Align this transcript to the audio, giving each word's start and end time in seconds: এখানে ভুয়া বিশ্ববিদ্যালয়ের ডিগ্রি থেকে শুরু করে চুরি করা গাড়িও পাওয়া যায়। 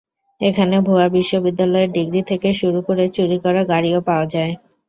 এখানে 0.41 0.75
ভুয়া 0.81 1.07
বিশ্ববিদ্যালয়ের 1.15 1.93
ডিগ্রি 1.97 2.21
থেকে 2.29 2.49
শুরু 2.59 2.79
করে 2.87 3.03
চুরি 3.15 3.37
করা 3.45 3.61
গাড়িও 3.71 3.99
পাওয়া 4.07 4.25
যায়। 4.33 4.53